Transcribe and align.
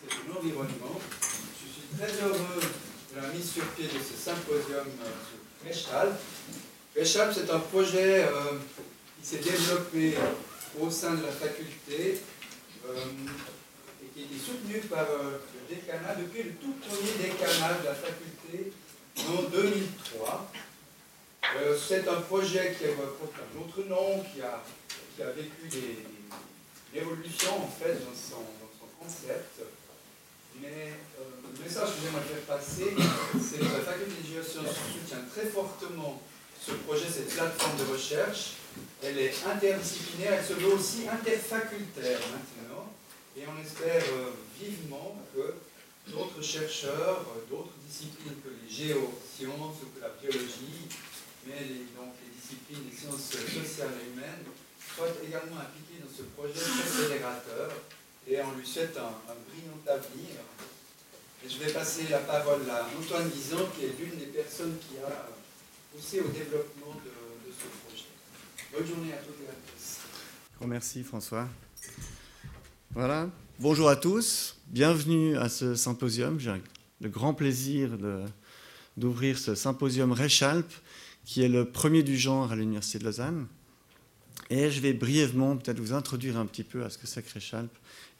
c'est 0.00 0.28
l'environnement. 0.28 1.00
Je 1.20 1.72
suis 1.72 1.88
très 1.96 2.24
heureux 2.24 2.60
de 3.14 3.20
la 3.20 3.28
mise 3.28 3.52
sur 3.52 3.64
pied 3.68 3.86
de 3.86 3.98
ce 3.98 4.14
symposium 4.14 4.84
sur 4.84 5.66
Réchal. 5.66 6.16
Réchal, 6.94 7.34
c'est 7.34 7.50
un 7.50 7.58
projet 7.58 8.26
qui 9.20 9.26
s'est 9.26 9.38
développé 9.38 10.14
au 10.80 10.90
sein 10.90 11.14
de 11.14 11.22
la 11.22 11.32
faculté 11.32 12.20
et 12.88 14.06
qui 14.14 14.22
est 14.22 14.38
soutenu 14.38 14.80
par 14.88 15.06
le 15.08 15.74
décanat 15.74 16.14
depuis 16.14 16.42
le 16.44 16.52
tout 16.52 16.74
premier 16.80 17.28
décanat 17.30 17.74
de 17.80 17.84
la 17.84 17.94
faculté 17.94 18.72
en 19.18 19.42
2003. 19.50 20.52
Euh, 21.56 21.76
c'est 21.78 22.06
un 22.08 22.20
projet 22.22 22.76
qui 22.78 22.84
porte 22.86 23.34
un 23.36 23.60
autre 23.60 23.88
nom, 23.88 24.22
qui 24.32 24.42
a, 24.42 24.62
qui 25.14 25.22
a 25.22 25.30
vécu 25.30 25.68
des, 25.70 26.98
évolutions 26.98 27.62
en 27.62 27.68
fait 27.68 27.94
dans 27.94 28.14
son, 28.14 28.42
concept. 28.98 29.60
Mais 30.60 30.92
euh, 31.18 31.22
le 31.42 31.64
message 31.64 31.88
que 31.96 32.00
j'aimerais 32.02 32.24
faire 32.24 32.56
passer, 32.56 32.94
c'est 33.40 33.58
que 33.58 33.64
la 33.64 33.80
faculté 33.80 34.22
de 34.22 34.34
géosciences 34.34 34.76
soutient 34.92 35.24
très 35.32 35.46
fortement 35.46 36.22
ce 36.60 36.72
projet, 36.72 37.06
cette 37.08 37.34
plateforme 37.34 37.78
de 37.78 37.92
recherche. 37.92 38.54
Elle 39.02 39.18
est 39.18 39.34
interdisciplinaire, 39.46 40.34
elle 40.34 40.44
se 40.44 40.54
veut 40.54 40.72
aussi 40.72 41.08
interfacultaire 41.08 42.20
maintenant. 42.32 42.92
Et 43.36 43.44
on 43.46 43.60
espère 43.60 44.02
euh, 44.12 44.32
vivement 44.58 45.22
que 45.34 45.54
d'autres 46.10 46.42
chercheurs, 46.42 47.24
d'autres 47.50 47.76
disciplines 47.86 48.36
que 48.42 48.48
les 48.48 48.72
géosciences 48.72 49.76
ou 49.82 49.86
que 49.94 50.00
la 50.00 50.10
biologie, 50.20 50.88
mais 51.46 51.60
les, 51.60 51.86
donc 51.94 52.14
les 52.24 52.32
disciplines 52.32 52.88
des 52.88 52.96
sciences 52.96 53.30
sociales 53.30 53.94
et 54.00 54.12
humaines 54.12 54.46
soient 54.80 55.12
également 55.22 55.60
impliquées 55.60 56.00
dans 56.00 56.10
ce 56.10 56.22
projet 56.34 56.54
très 56.54 57.08
fédérateur 57.08 57.70
et 58.28 58.40
on 58.42 58.58
lui 58.58 58.66
souhaite 58.66 58.96
un, 58.96 59.34
brillant 59.48 59.78
avenir. 59.86 60.30
Je 61.48 61.58
vais 61.58 61.72
passer 61.72 62.08
la 62.10 62.18
parole 62.18 62.62
à 62.68 62.88
Antoine 62.98 63.28
Guizan, 63.28 63.68
qui 63.76 63.84
est 63.84 63.94
l'une 63.98 64.18
des 64.18 64.26
personnes 64.26 64.74
qui 64.80 64.98
a 64.98 65.28
poussé 65.94 66.20
au 66.20 66.28
développement 66.28 66.94
de, 67.04 67.52
ce 67.52 67.66
projet. 67.86 68.06
Bonne 68.72 68.86
journée 68.86 69.12
à 69.12 69.18
toutes 69.18 69.40
et 69.44 69.48
à 69.48 69.54
tous. 69.54 70.66
Merci 70.66 71.04
François. 71.04 71.48
Voilà. 72.90 73.30
Bonjour 73.60 73.88
à 73.88 73.96
tous. 73.96 74.56
Bienvenue 74.66 75.36
à 75.36 75.48
ce 75.48 75.76
symposium. 75.76 76.40
J'ai 76.40 76.60
le 77.00 77.08
grand 77.08 77.32
plaisir 77.32 77.96
d'ouvrir 78.96 79.38
ce 79.38 79.54
symposium 79.54 80.10
Réchalp 80.10 80.66
qui 81.24 81.42
est 81.42 81.48
le 81.48 81.70
premier 81.70 82.02
du 82.02 82.16
genre 82.16 82.50
à 82.50 82.56
l'Université 82.56 82.98
de 82.98 83.04
Lausanne. 83.04 83.46
Et 84.50 84.70
je 84.70 84.80
vais 84.80 84.92
brièvement 84.92 85.56
peut-être 85.56 85.80
vous 85.80 85.92
introduire 85.92 86.36
un 86.36 86.46
petit 86.46 86.64
peu 86.64 86.84
à 86.84 86.90
ce 86.90 86.98
que 86.98 87.06
c'est 87.06 87.22
que 87.22 87.32
Réchalp 87.32 87.70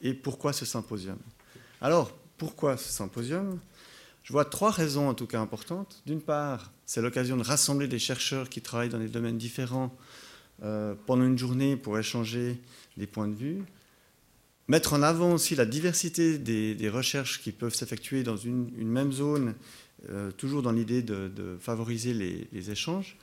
et 0.03 0.15
pourquoi 0.15 0.53
ce 0.53 0.65
symposium. 0.65 1.19
Alors, 1.81 2.13
pourquoi 2.37 2.77
ce 2.77 2.91
symposium? 2.91 3.59
Je 4.23 4.33
vois 4.33 4.45
trois 4.45 4.71
raisons 4.71 5.09
en 5.09 5.15
tout 5.15 5.27
cas 5.27 5.41
importantes. 5.41 6.03
D'une 6.05 6.21
part, 6.21 6.73
c'est 6.85 7.01
l'occasion 7.01 7.37
de 7.37 7.45
rassembler 7.45 7.87
des 7.87 8.01
chercheurs 8.01 8.49
qui 8.49 8.61
travaillent 8.61 8.89
dans 8.89 8.99
des 8.99 9.09
domaines 9.09 9.39
différents 9.39 9.97
euh, 10.63 10.95
pendant 11.07 11.25
une 11.25 11.39
journée 11.39 11.77
pour 11.77 11.99
échanger 11.99 12.61
des 12.97 13.07
points 13.07 13.29
de 13.29 13.35
vue. 13.35 13.63
Mettre 14.69 14.95
en 14.95 15.03
avant 15.03 15.33
aussi 15.33 15.55
la 15.55 15.65
diversité 15.65 16.39
des, 16.39 16.89
recherches 16.89 17.41
qui 17.41 17.53
peuvent 17.53 17.75
s'effectuer 17.75 18.25
dans 18.25 18.37
une, 18.37 18.73
une, 18.77 18.89
même 18.89 19.13
zone 19.13 19.55
euh, 20.11 20.33
toujours 20.33 20.63
dans 20.63 20.73
l'idée 20.73 21.03
de, 21.03 21.57
favoriser 21.61 22.15
les, 22.15 22.71
échanges. 22.71 23.17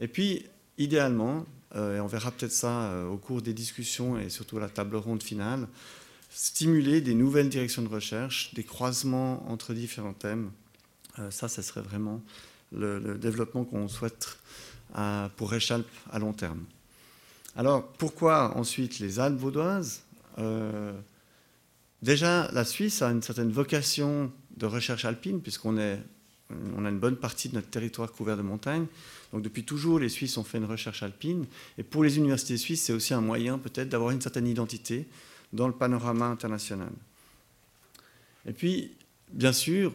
Et 0.00 0.08
puis, 0.08 0.44
idéalement, 0.78 1.44
euh, 1.74 1.96
et 1.96 2.00
on 2.00 2.06
verra 2.06 2.30
peut-être 2.30 2.52
ça 2.52 2.84
euh, 2.84 3.08
au 3.08 3.16
cours 3.16 3.42
des 3.42 3.54
discussions 3.54 4.18
et 4.18 4.28
surtout 4.28 4.58
la 4.58 4.68
table 4.68 4.96
ronde 4.96 5.22
finale, 5.22 5.66
stimuler 6.30 7.00
des 7.00 7.14
nouvelles 7.14 7.48
directions 7.48 7.82
de 7.82 7.88
recherche, 7.88 8.54
des 8.54 8.64
croisements 8.64 9.48
entre 9.50 9.74
différents 9.74 10.14
thèmes. 10.14 10.50
ça, 11.28 11.46
ce 11.48 11.60
serait 11.60 11.82
vraiment 11.82 12.22
le, 12.72 13.18
développement 13.18 13.64
qu'on 13.64 13.86
souhaite 13.86 14.38
pour 15.36 15.50
Réchalp 15.50 15.86
à 16.10 16.18
long 16.18 16.32
terme. 16.32 16.64
Alors, 17.54 17.86
pourquoi 17.98 18.56
ensuite 18.56 18.98
les 18.98 19.20
Alpes 19.20 19.38
vaudoises? 19.38 20.04
Déjà, 22.02 22.50
la 22.52 22.64
Suisse 22.64 23.00
a 23.00 23.10
une 23.10 23.22
certaine 23.22 23.52
vocation 23.52 24.32
de 24.56 24.66
recherche 24.66 25.04
alpine, 25.04 25.40
puisqu'on 25.40 25.78
est 25.78 26.00
on 26.76 26.84
a 26.84 26.88
une 26.88 26.98
bonne 26.98 27.16
partie 27.16 27.48
de 27.48 27.54
notre 27.54 27.68
territoire 27.68 28.10
couvert 28.12 28.36
de 28.36 28.42
montagnes. 28.42 28.86
Donc 29.32 29.42
depuis 29.42 29.64
toujours, 29.64 29.98
les 29.98 30.08
Suisses 30.08 30.36
ont 30.36 30.44
fait 30.44 30.58
une 30.58 30.64
recherche 30.64 31.02
alpine. 31.02 31.46
Et 31.78 31.82
pour 31.82 32.04
les 32.04 32.18
universités 32.18 32.56
suisses, 32.56 32.82
c'est 32.82 32.92
aussi 32.92 33.14
un 33.14 33.20
moyen 33.20 33.58
peut-être 33.58 33.88
d'avoir 33.88 34.10
une 34.10 34.20
certaine 34.20 34.46
identité 34.46 35.06
dans 35.52 35.66
le 35.66 35.72
panorama 35.72 36.26
international. 36.26 36.90
Et 38.46 38.52
puis, 38.52 38.92
bien 39.32 39.52
sûr, 39.52 39.92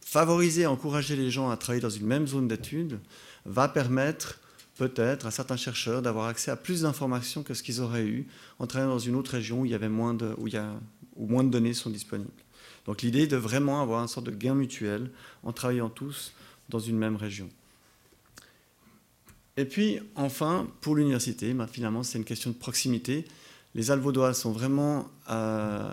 favoriser, 0.00 0.66
encourager 0.66 1.16
les 1.16 1.30
gens 1.30 1.50
à 1.50 1.56
travailler 1.56 1.82
dans 1.82 1.90
une 1.90 2.06
même 2.06 2.26
zone 2.26 2.48
d'études 2.48 2.98
va 3.46 3.68
permettre 3.68 4.40
peut-être 4.76 5.26
à 5.26 5.30
certains 5.30 5.56
chercheurs 5.56 6.02
d'avoir 6.02 6.26
accès 6.26 6.50
à 6.50 6.56
plus 6.56 6.82
d'informations 6.82 7.42
que 7.42 7.54
ce 7.54 7.62
qu'ils 7.62 7.80
auraient 7.80 8.06
eu 8.06 8.26
en 8.58 8.66
travaillant 8.66 8.92
dans 8.92 8.98
une 8.98 9.14
autre 9.14 9.32
région 9.32 9.60
où, 9.60 9.64
il 9.66 9.70
y 9.70 9.74
avait 9.74 9.88
moins 9.88 10.14
de, 10.14 10.34
où 10.38 11.26
moins 11.26 11.44
de 11.44 11.50
données 11.50 11.74
sont 11.74 11.90
disponibles. 11.90 12.30
Donc 12.86 13.02
l'idée 13.02 13.22
est 13.22 13.26
de 13.26 13.36
vraiment 13.36 13.82
avoir 13.82 14.02
une 14.02 14.08
sorte 14.08 14.26
de 14.26 14.30
gain 14.30 14.54
mutuel 14.54 15.10
en 15.42 15.52
travaillant 15.52 15.90
tous 15.90 16.32
dans 16.68 16.78
une 16.78 16.96
même 16.96 17.16
région. 17.16 17.48
Et 19.56 19.64
puis 19.64 19.98
enfin, 20.14 20.68
pour 20.80 20.96
l'université, 20.96 21.52
ben, 21.52 21.66
finalement 21.66 22.02
c'est 22.02 22.18
une 22.18 22.24
question 22.24 22.50
de 22.50 22.56
proximité. 22.56 23.26
Les 23.74 23.92
Alvaudois 23.92 24.34
sont 24.34 24.50
vraiment 24.50 25.08
à, 25.26 25.92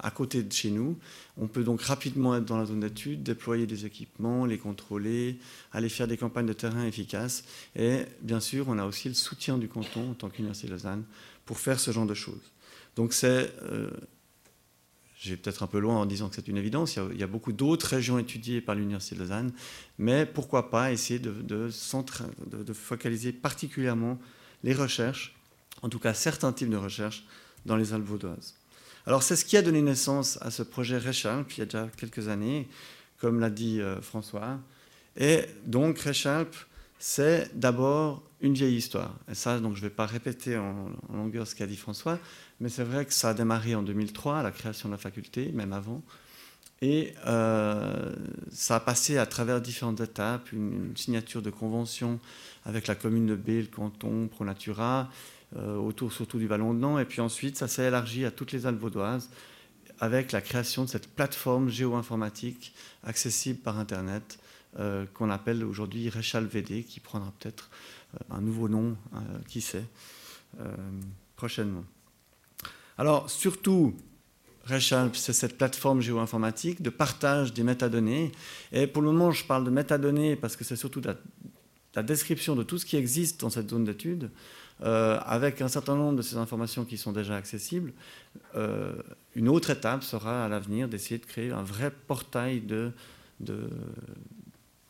à, 0.00 0.10
côté 0.10 0.42
de 0.42 0.50
chez 0.50 0.70
nous. 0.70 0.96
On 1.36 1.48
peut 1.48 1.64
donc 1.64 1.82
rapidement 1.82 2.34
être 2.34 2.46
dans 2.46 2.56
la 2.56 2.64
zone 2.64 2.80
d'étude, 2.80 3.22
déployer 3.22 3.66
des 3.66 3.84
équipements, 3.84 4.46
les 4.46 4.56
contrôler, 4.56 5.38
aller 5.72 5.90
faire 5.90 6.08
des 6.08 6.16
campagnes 6.16 6.46
de 6.46 6.54
terrain 6.54 6.86
efficaces. 6.86 7.44
Et 7.76 8.06
bien 8.22 8.40
sûr, 8.40 8.66
on 8.68 8.78
a 8.78 8.86
aussi 8.86 9.08
le 9.08 9.14
soutien 9.14 9.58
du 9.58 9.68
canton 9.68 10.12
en 10.12 10.14
tant 10.14 10.30
qu'Université 10.30 10.68
de 10.68 10.72
Lausanne 10.72 11.04
pour 11.44 11.58
faire 11.58 11.78
ce 11.78 11.90
genre 11.90 12.06
de 12.06 12.14
choses. 12.14 12.52
Donc 12.96 13.12
c'est 13.12 13.52
euh, 13.64 13.90
j'ai 15.20 15.36
peut-être 15.36 15.62
un 15.62 15.66
peu 15.66 15.78
loin 15.78 15.96
en 15.96 16.06
disant 16.06 16.30
que 16.30 16.34
c'est 16.34 16.48
une 16.48 16.56
évidence, 16.56 16.96
il 16.96 17.18
y 17.18 17.22
a, 17.22 17.26
beaucoup 17.26 17.52
d'autres 17.52 17.86
régions 17.86 18.18
étudiées 18.18 18.62
par 18.62 18.74
l'Université 18.74 19.14
de 19.14 19.20
Lausanne, 19.20 19.52
mais 19.98 20.24
pourquoi 20.24 20.70
pas 20.70 20.92
essayer 20.92 21.18
de, 21.18 21.70
focaliser 22.72 23.30
particulièrement 23.32 24.18
les 24.64 24.72
recherches, 24.72 25.36
en 25.82 25.90
tout 25.90 25.98
cas 25.98 26.14
certains 26.14 26.54
types 26.54 26.70
de 26.70 26.76
recherches, 26.78 27.24
dans 27.66 27.76
les 27.76 27.92
Alpes 27.92 28.06
vaudoises. 28.06 28.54
Alors 29.06 29.22
c'est 29.22 29.36
ce 29.36 29.44
qui 29.44 29.58
a 29.58 29.62
donné 29.62 29.82
naissance 29.82 30.38
à 30.40 30.50
ce 30.50 30.62
projet 30.62 30.96
Réchalp 30.96 31.52
il 31.52 31.58
y 31.58 31.62
a 31.62 31.66
déjà 31.66 31.88
quelques 31.98 32.28
années, 32.28 32.66
comme 33.18 33.40
l'a 33.40 33.50
dit 33.50 33.82
euh, 33.82 34.00
François. 34.00 34.58
Et 35.18 35.44
donc 35.66 35.98
Réchalp, 35.98 36.54
c'est 37.00 37.50
d'abord 37.58 38.22
une 38.42 38.52
vieille 38.52 38.76
histoire. 38.76 39.16
Et 39.28 39.34
ça, 39.34 39.58
donc, 39.58 39.74
je 39.74 39.82
ne 39.82 39.88
vais 39.88 39.94
pas 39.94 40.04
répéter 40.04 40.58
en, 40.58 40.90
longueur 41.12 41.46
ce 41.46 41.54
qu'a 41.54 41.66
dit 41.66 41.76
François, 41.76 42.18
mais 42.60 42.68
c'est 42.68 42.84
vrai 42.84 43.06
que 43.06 43.14
ça 43.14 43.30
a 43.30 43.34
démarré 43.34 43.74
en 43.74 43.82
2003, 43.82 44.42
la 44.42 44.50
création 44.50 44.90
de 44.90 44.94
la 44.94 44.98
faculté, 44.98 45.50
même 45.52 45.72
avant. 45.72 46.02
Et 46.82 47.14
euh, 47.26 48.14
ça 48.50 48.76
a 48.76 48.80
passé 48.80 49.16
à 49.16 49.24
travers 49.24 49.62
différentes 49.62 50.00
étapes, 50.00 50.52
une, 50.52 50.94
signature 50.94 51.40
de 51.40 51.50
convention 51.50 52.20
avec 52.66 52.86
la 52.86 52.94
commune 52.94 53.26
de 53.26 53.34
B, 53.34 53.48
le 53.48 53.66
canton, 53.66 54.28
Pronatura, 54.28 55.10
euh, 55.56 55.76
autour 55.76 56.12
surtout 56.12 56.38
du 56.38 56.46
Vallon 56.46 56.74
de 56.74 56.80
Nant. 56.80 56.98
Et 56.98 57.06
puis 57.06 57.22
ensuite, 57.22 57.56
ça 57.56 57.66
s'est 57.66 57.86
élargi 57.86 58.26
à 58.26 58.30
toutes 58.30 58.52
les 58.52 58.66
Alpes 58.66 58.78
vaudoises 58.78 59.30
avec 60.00 60.32
la 60.32 60.42
création 60.42 60.84
de 60.84 60.88
cette 60.90 61.08
plateforme 61.08 61.70
géo-informatique 61.70 62.74
accessible 63.04 63.58
par 63.58 63.78
Internet 63.78 64.38
euh, 64.78 65.04
qu'on 65.14 65.30
appelle 65.30 65.64
aujourd'hui 65.64 66.08
Réchal 66.08 66.46
VD, 66.46 66.84
qui 66.84 67.00
prendra 67.00 67.32
peut-être 67.40 67.70
euh, 68.14 68.36
un 68.36 68.40
nouveau 68.40 68.68
nom, 68.68 68.96
euh, 69.14 69.18
qui 69.48 69.60
sait, 69.60 69.84
prochainement. 71.34 71.84
Alors, 72.98 73.28
surtout, 73.28 73.96
Rechalp, 74.66 75.16
c'est 75.16 75.32
cette 75.32 75.58
plateforme 75.58 76.00
géoinformatique 76.00 76.82
de 76.82 76.90
partage 76.90 77.52
des 77.52 77.64
métadonnées. 77.64 78.30
Et 78.70 78.86
pour 78.86 79.02
le 79.02 79.10
moment, 79.10 79.32
je 79.32 79.44
parle 79.44 79.64
de 79.64 79.70
métadonnées 79.70 80.36
parce 80.36 80.54
que 80.54 80.62
c'est 80.62 80.76
surtout 80.76 81.00
la, 81.00 82.02
description 82.04 82.54
de 82.54 82.62
tout 82.62 82.78
ce 82.78 82.86
qui 82.86 82.96
existe 82.96 83.40
dans 83.40 83.50
cette 83.50 83.70
zone 83.70 83.84
d'étude, 83.84 84.30
avec 84.80 85.60
un 85.62 85.68
certain 85.68 85.96
nombre 85.96 86.16
de 86.16 86.22
ces 86.22 86.36
informations 86.36 86.84
qui 86.84 86.96
sont 86.96 87.12
déjà 87.12 87.36
accessibles. 87.36 87.92
une 89.34 89.48
autre 89.48 89.70
étape 89.70 90.02
sera 90.02 90.44
à 90.44 90.48
l'avenir 90.48 90.88
d'essayer 90.88 91.18
de 91.18 91.26
créer 91.26 91.50
un 91.50 91.62
vrai 91.62 91.90
portail 92.06 92.60
de, 92.60 92.92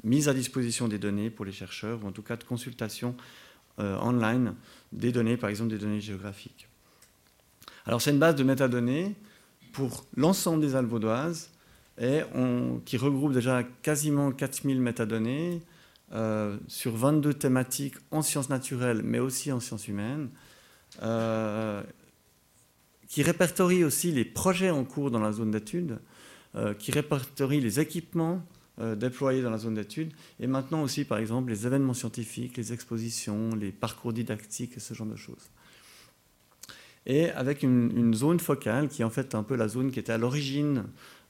mise 0.05 0.29
à 0.29 0.35
disposition 0.35 0.89
des 0.89 0.99
données 0.99 1.31
pour 1.31 1.45
les 1.45 1.53
chercheurs, 1.53 2.03
ou 2.03 2.09
en 2.09 2.13
tout 2.13 2.23
cas 2.23 2.37
de 2.37 2.45
consultation 2.45 3.15
euh, 3.79 3.97
online 3.99 4.55
des 4.93 5.13
données, 5.13 5.37
par 5.37 5.51
exemple 5.51 5.71
des 5.71 5.79
données 5.79 6.01
géographiques. 6.01 6.69
Alors 7.87 8.03
c'est 8.03 8.11
une 8.11 8.19
base 8.19 8.35
de 8.35 8.45
métadonnées 8.45 9.15
pour 9.73 10.05
l'ensemble 10.17 10.61
des 10.61 10.75
Alpes 10.75 10.89
vaudoises 10.89 11.51
qui 12.87 12.97
regroupe 12.97 13.35
déjà 13.35 13.63
quasiment 13.83 14.33
4000 14.33 14.81
métadonnées 14.81 15.61
euh, 16.13 16.57
sur 16.67 16.97
22 16.97 17.35
thématiques 17.35 17.97
en 18.11 18.23
sciences 18.23 18.49
naturelles, 18.49 19.03
mais 19.05 19.19
aussi 19.19 19.53
en 19.53 19.61
sciences 19.61 19.87
humaines, 19.87 20.31
euh, 21.03 21.83
qui 23.07 23.23
répertorie 23.23 23.85
aussi 23.85 24.13
les 24.13 24.25
projets 24.25 24.71
en 24.71 24.85
cours 24.85 25.11
dans 25.11 25.21
la 25.21 25.33
zone 25.33 25.51
d'étude, 25.51 25.99
qui 26.79 26.91
répertorie 26.91 27.61
les 27.61 27.79
équipements 27.79 28.43
déployés 28.97 29.43
dans 29.43 29.51
la 29.51 29.59
zone 29.59 29.75
d'étude, 29.75 30.13
et 30.39 30.47
maintenant 30.47 30.83
aussi, 30.83 31.05
par 31.05 31.19
exemple, 31.19 31.51
les 31.51 31.67
événements 31.67 31.93
scientifiques, 31.93 32.57
les 32.57 32.73
expositions, 32.73 33.55
les 33.55 33.73
parcours 33.73 34.13
didactiques 34.13 34.77
et 34.77 34.81
ce 34.81 34.95
genre 34.95 35.07
de 35.07 35.17
choses 35.17 35.51
et 37.07 37.31
avec 37.31 37.63
une, 37.63 38.15
zone 38.15 38.41
focale 38.41 38.89
qui 38.89 39.03
est 39.03 39.05
en 39.05 39.11
fait 39.11 39.35
un 39.35 39.43
peu 39.43 39.57
la 39.57 39.69
zone 39.69 39.91
qui 39.91 39.99
était 39.99 40.13
à 40.13 40.19
l'origine 40.19 40.85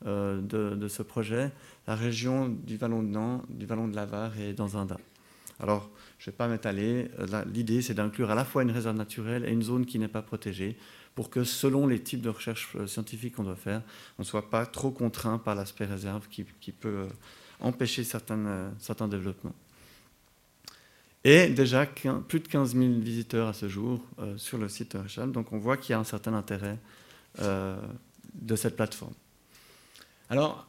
euh, 0.06 0.40
de, 0.40 0.88
ce 0.88 1.02
projet, 1.02 1.50
la 1.86 1.94
région 1.94 2.48
du 2.48 2.76
Vallon 2.76 3.02
de 3.02 3.08
Nant, 3.08 3.42
du 3.48 3.66
Vallon 3.66 3.88
de 3.88 3.94
Lavar 3.94 4.38
et 4.38 4.52
d'Anzanda. 4.52 4.96
Alors, 5.60 5.90
je 6.18 6.28
ne 6.28 6.32
vais 6.32 6.36
pas 6.36 6.48
m'étaler, 6.48 7.10
euh, 7.18 7.44
l'idée 7.46 7.82
c'est 7.82 7.94
d'inclure 7.94 8.30
à 8.30 8.34
la 8.34 8.44
fois 8.44 8.62
une 8.62 8.70
réserve 8.70 8.96
naturelle 8.96 9.44
et 9.44 9.52
une 9.52 9.62
zone 9.62 9.86
qui 9.86 9.98
n'est 9.98 10.08
pas 10.08 10.22
protégée, 10.22 10.76
pour 11.14 11.30
que 11.30 11.44
selon 11.44 11.86
les 11.86 12.00
types 12.00 12.22
de 12.22 12.28
recherches 12.28 12.74
euh, 12.76 12.86
scientifiques 12.86 13.36
qu'on 13.36 13.44
doit 13.44 13.56
faire, 13.56 13.82
on 14.18 14.22
ne 14.22 14.26
soit 14.26 14.48
pas 14.50 14.66
trop 14.66 14.90
contraint 14.90 15.38
par 15.38 15.54
l'aspect 15.54 15.84
réserve 15.84 16.28
qui, 16.28 16.72
peut 16.72 17.08
empêcher 17.60 18.04
certains, 18.04 18.68
développements. 19.08 19.54
Et 21.24 21.48
déjà 21.48 21.84
plus 21.86 22.40
de 22.40 22.48
15 22.48 22.74
000 22.74 22.92
visiteurs 23.00 23.48
à 23.48 23.52
ce 23.52 23.68
jour 23.68 24.02
euh, 24.18 24.38
sur 24.38 24.56
le 24.56 24.68
site 24.68 24.94
Rechal. 24.94 25.32
Donc 25.32 25.52
on 25.52 25.58
voit 25.58 25.76
qu'il 25.76 25.92
y 25.92 25.94
a 25.94 25.98
un 25.98 26.04
certain 26.04 26.32
intérêt 26.32 26.78
euh, 27.40 27.78
de 28.32 28.56
cette 28.56 28.76
plateforme. 28.76 29.12
Alors, 30.30 30.66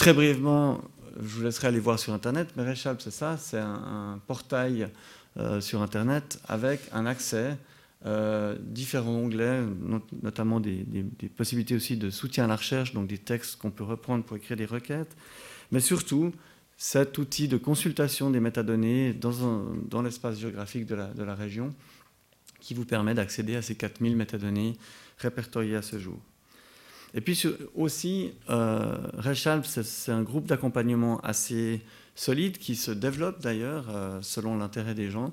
très 0.00 0.14
brièvement, 0.14 0.80
je 1.20 1.36
vous 1.36 1.42
laisserai 1.42 1.68
aller 1.68 1.78
voir 1.78 1.98
sur 1.98 2.14
Internet, 2.14 2.48
mais 2.56 2.66
Rechal, 2.66 2.96
c'est 3.00 3.10
ça, 3.10 3.36
c'est 3.36 3.58
un, 3.58 4.18
portail 4.26 4.88
euh, 5.36 5.60
sur 5.60 5.82
Internet 5.82 6.40
avec 6.48 6.80
un 6.92 7.04
accès, 7.04 7.58
différents 8.60 9.10
onglets, 9.10 9.60
notamment 10.22 10.58
des, 10.58 10.86
possibilités 11.36 11.74
aussi 11.74 11.98
de 11.98 12.08
soutien 12.08 12.44
à 12.44 12.46
la 12.46 12.56
recherche, 12.56 12.94
donc 12.94 13.08
des 13.08 13.18
textes 13.18 13.56
qu'on 13.56 13.70
peut 13.70 13.84
reprendre 13.84 14.24
pour 14.24 14.38
écrire 14.38 14.56
des 14.56 14.64
requêtes, 14.64 15.14
mais 15.70 15.80
surtout 15.80 16.32
cet 16.78 17.18
outil 17.18 17.46
de 17.46 17.58
consultation 17.58 18.30
des 18.30 18.40
métadonnées 18.40 19.12
dans, 19.12 19.66
dans 19.86 20.00
l'espace 20.00 20.38
géographique 20.38 20.86
de 20.86 20.94
la, 20.94 21.08
de 21.08 21.22
la, 21.22 21.34
région 21.34 21.74
qui 22.58 22.72
vous 22.72 22.86
permet 22.86 23.12
d'accéder 23.12 23.54
à 23.54 23.60
ces 23.60 23.74
4000 23.74 24.16
métadonnées 24.16 24.78
répertoriées 25.18 25.76
à 25.76 25.82
ce 25.82 25.98
jour. 25.98 26.18
Et 27.14 27.20
puis 27.20 27.42
aussi, 27.74 28.32
euh, 28.50 28.96
Rechalp, 29.18 29.64
c'est 29.64 30.12
un 30.12 30.22
groupe 30.22 30.46
d'accompagnement 30.46 31.20
assez 31.20 31.82
solide 32.14 32.58
qui 32.58 32.76
se 32.76 32.90
développe 32.90 33.40
d'ailleurs 33.40 33.86
euh, 33.88 34.20
selon 34.22 34.56
l'intérêt 34.56 34.94
des 34.94 35.10
gens, 35.10 35.32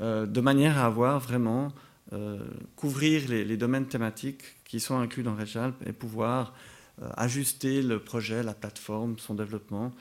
euh, 0.00 0.26
de 0.26 0.40
manière 0.40 0.76
à 0.78 0.86
avoir 0.86 1.20
vraiment 1.20 1.72
euh, 2.12 2.38
couvrir 2.76 3.28
les, 3.28 3.44
les, 3.44 3.56
domaines 3.56 3.86
thématiques 3.86 4.42
qui 4.64 4.80
sont 4.80 4.98
inclus 4.98 5.22
dans 5.22 5.36
Rechalp 5.36 5.74
et 5.86 5.92
pouvoir 5.92 6.54
ajuster 7.16 7.80
le 7.80 8.00
projet, 8.00 8.42
la 8.42 8.54
plateforme, 8.54 9.18
son 9.18 9.34
développement 9.34 9.92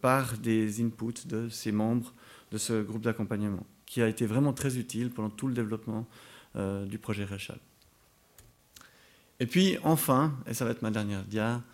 par 0.00 0.36
des 0.38 0.82
inputs 0.82 1.24
de 1.28 1.48
ces 1.48 1.70
membres 1.70 2.12
de 2.50 2.58
ce 2.58 2.82
groupe 2.82 3.02
d'accompagnement, 3.02 3.64
qui 3.86 4.02
a 4.02 4.08
été 4.08 4.26
vraiment 4.26 4.52
très 4.52 4.76
utile 4.76 5.10
pendant 5.10 5.30
tout 5.30 5.46
le 5.46 5.54
développement 5.54 6.04
du 6.56 6.98
projet 6.98 7.24
Rechal. 7.24 7.60
Et 9.42 9.46
puis 9.46 9.76
enfin, 9.82 10.38
et 10.46 10.54
ça 10.54 10.64
va 10.64 10.70
être 10.70 10.82
ma 10.82 10.92
dernière 10.92 11.24
dia, 11.24 11.64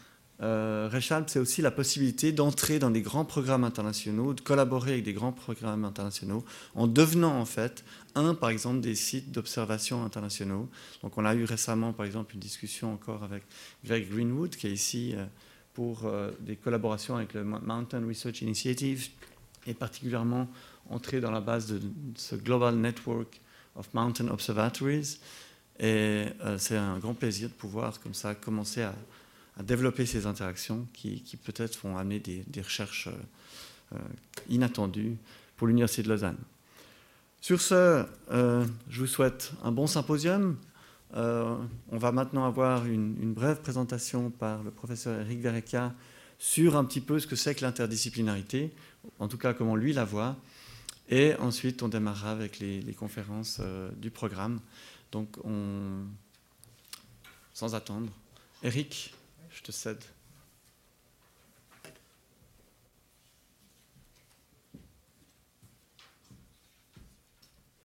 euh, 0.40 0.88
c'est 1.26 1.38
aussi 1.38 1.60
la 1.60 1.70
possibilité 1.70 2.32
d'entrer 2.32 2.78
dans 2.78 2.90
des 2.90 3.02
grands 3.02 3.26
programmes 3.26 3.62
internationaux, 3.62 4.32
de 4.32 4.40
collaborer 4.40 4.92
avec 4.92 5.04
des 5.04 5.12
grands 5.12 5.32
programmes 5.32 5.84
internationaux, 5.84 6.46
en 6.74 6.86
devenant 6.86 7.38
en 7.38 7.44
fait 7.44 7.84
un, 8.14 8.32
par 8.32 8.48
exemple, 8.48 8.80
des 8.80 8.94
sites 8.94 9.32
d'observation 9.32 10.02
internationaux. 10.02 10.66
Donc 11.02 11.18
on 11.18 11.26
a 11.26 11.34
eu 11.34 11.44
récemment, 11.44 11.92
par 11.92 12.06
exemple, 12.06 12.32
une 12.32 12.40
discussion 12.40 12.90
encore 12.90 13.22
avec 13.22 13.42
Greg 13.84 14.08
Greenwood, 14.10 14.56
qui 14.56 14.66
est 14.66 14.72
ici 14.72 15.12
euh, 15.14 15.26
pour 15.74 16.06
euh, 16.06 16.30
des 16.40 16.56
collaborations 16.56 17.16
avec 17.16 17.34
le 17.34 17.44
Mountain 17.44 18.00
Research 18.08 18.40
Initiative 18.40 19.08
et 19.66 19.74
particulièrement 19.74 20.48
entrer 20.88 21.20
dans 21.20 21.32
la 21.32 21.42
base 21.42 21.66
de 21.66 21.82
ce 22.14 22.34
Global 22.34 22.76
Network 22.76 23.42
of 23.76 23.92
Mountain 23.92 24.28
Observatories. 24.28 25.18
Et 25.78 26.26
euh, 26.44 26.58
c'est 26.58 26.76
un 26.76 26.98
grand 26.98 27.14
plaisir 27.14 27.48
de 27.48 27.54
pouvoir 27.54 28.00
comme 28.00 28.14
ça 28.14 28.34
commencer 28.34 28.82
à, 28.82 28.94
développer 29.62 30.06
ces 30.06 30.26
interactions 30.26 30.86
qui, 30.92 31.36
peut-être 31.42 31.76
vont 31.82 31.96
amener 31.98 32.20
des, 32.20 32.62
recherches 32.62 33.08
euh, 33.92 33.98
inattendues 34.48 35.16
pour 35.56 35.66
l'Université 35.66 36.04
de 36.04 36.08
Lausanne. 36.08 36.38
Sur 37.40 37.60
ce, 37.60 38.04
je 38.30 39.00
vous 39.00 39.06
souhaite 39.08 39.52
un 39.64 39.72
bon 39.72 39.88
symposium. 39.88 40.56
Euh, 41.14 41.56
on 41.90 41.96
va 41.96 42.12
maintenant 42.12 42.44
avoir 42.44 42.84
une, 42.86 43.32
brève 43.32 43.60
présentation 43.60 44.30
par 44.30 44.62
le 44.62 44.70
professeur 44.70 45.20
Eric 45.20 45.40
Verrecka 45.40 45.94
sur 46.38 46.76
un 46.76 46.84
petit 46.84 47.00
peu 47.00 47.19
ce 47.19 47.26
que 47.26 47.36
c'est 47.36 47.54
que 47.54 47.64
l'interdisciplinarité, 47.64 48.72
en 49.19 49.28
tout 49.28 49.38
cas 49.38 49.54
comment 49.54 49.75
lui 49.75 49.92
la 49.92 50.04
voit. 50.04 50.36
Et 51.08 51.34
ensuite, 51.37 51.82
on 51.82 51.88
démarrera 51.88 52.32
avec 52.32 52.58
les, 52.58 52.94
conférences 52.94 53.58
euh, 53.60 53.90
du 53.96 54.10
programme. 54.10 54.60
Donc, 55.10 55.37
on... 55.44 56.05
sans 57.55 57.75
attendre, 57.75 58.12
Eric, 58.62 59.14
je 59.50 59.62
te 59.62 59.72
cède. 59.72 60.02